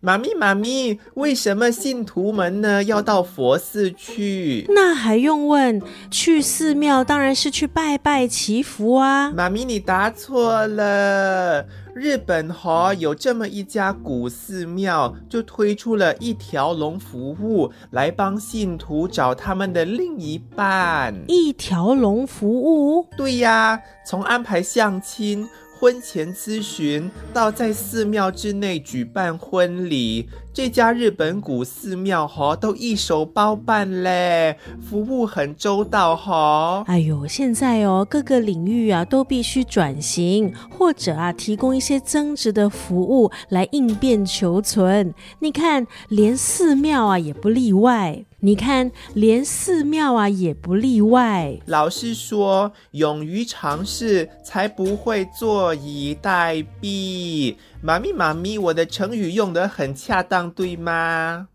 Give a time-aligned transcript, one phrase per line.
[0.00, 4.64] 妈咪，妈咪，为什么信徒们呢要到佛寺去？
[4.68, 5.82] 那还用问？
[6.08, 9.32] 去寺庙当然是去拜拜祈福啊！
[9.32, 11.66] 妈咪，你答错了。
[11.94, 21.12] 日本哈有这么一家古寺庙，就推出了一条龙服务，来帮信徒找他们的另一半。
[21.26, 23.04] 一条龙服务？
[23.16, 25.48] 对呀，从安排相亲。
[25.78, 36.82] 婚前咨询到在寺庙之内举办婚礼，这家日本古寺庙哈都一手包办嘞，服务很周到哈。
[36.88, 45.14] 哎呦，现在哦各个领域啊都必须转型，或者啊提供一些增值的服务来应变求存。
[45.38, 48.24] 你看，连寺庙啊也不例外。
[48.40, 51.58] 你看，连寺庙啊也不例外。
[51.66, 57.56] 老师说，勇于尝试，才不会坐以待毙。
[57.82, 61.48] 妈咪，妈咪，我的成语用得很恰当，对吗？